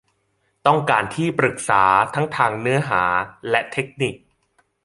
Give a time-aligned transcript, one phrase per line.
[0.67, 3.03] ต้องการที่ปรึกษาทั้งทางเนื้อหา
[3.49, 4.15] และเทคนิค